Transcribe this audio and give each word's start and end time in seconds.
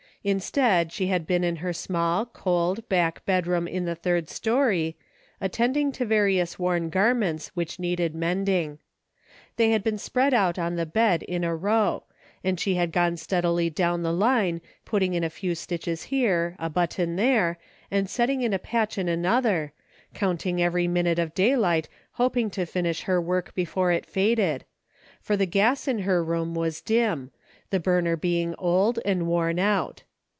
Instead, 0.23 0.91
she 0.91 1.07
had 1.07 1.25
been 1.25 1.43
in 1.43 1.55
her 1.55 1.73
small, 1.73 2.27
cold, 2.27 2.87
back 2.87 3.25
bedroom 3.25 3.67
in 3.67 3.85
the 3.85 3.95
third 3.95 4.29
story, 4.29 4.95
attending 5.39 5.91
to 5.91 6.05
various 6.05 6.59
worn 6.59 6.91
garments 6.91 7.49
Avhich 7.57 7.79
needed 7.79 8.13
mending. 8.13 8.77
They 9.55 9.71
had 9.71 9.83
been 9.83 9.97
spread 9.97 10.31
out 10.31 10.59
on 10.59 10.75
the 10.75 10.85
bed 10.85 11.23
in 11.23 11.43
a 11.43 11.55
row, 11.55 12.03
and 12.43 12.59
she 12.59 12.75
had 12.75 12.91
gone 12.91 13.17
steadily 13.17 13.71
down 13.71 14.03
the 14.03 14.13
line 14.13 14.61
putting 14.85 15.15
a 15.23 15.27
few 15.27 15.55
stitches 15.55 16.03
here, 16.03 16.55
a 16.59 16.69
button 16.69 17.15
there, 17.15 17.57
and 17.89 18.07
setting 18.07 18.43
in 18.43 18.53
a 18.53 18.59
patch 18.59 18.99
in 18.99 19.09
another, 19.09 19.73
counting 20.13 20.61
every 20.61 20.87
minute 20.87 21.17
of 21.17 21.33
daylight 21.33 21.89
hoping 22.11 22.51
to 22.51 22.67
finish 22.67 23.01
her 23.01 23.19
work 23.19 23.55
before 23.55 23.91
it 23.91 24.05
faded, 24.05 24.65
for 25.19 25.35
the 25.35 25.47
gas 25.47 25.87
in 25.87 25.97
her 26.01 26.23
room 26.23 26.53
was 26.53 26.79
dim, 26.79 27.31
the 27.71 27.79
burner 27.79 28.15
being 28.15 28.53
old 28.59 28.99
and 29.03 29.25
worn 29.25 29.57
out. 29.57 30.03